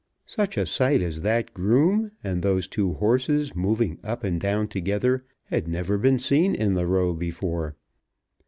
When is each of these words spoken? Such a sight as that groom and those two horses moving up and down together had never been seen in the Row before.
Such 0.25 0.57
a 0.57 0.65
sight 0.65 0.99
as 1.03 1.21
that 1.21 1.53
groom 1.53 2.09
and 2.23 2.41
those 2.41 2.67
two 2.67 2.93
horses 2.93 3.55
moving 3.55 3.99
up 4.03 4.23
and 4.23 4.41
down 4.41 4.67
together 4.67 5.23
had 5.45 5.67
never 5.67 5.99
been 5.99 6.17
seen 6.17 6.55
in 6.55 6.73
the 6.73 6.87
Row 6.87 7.13
before. 7.13 7.75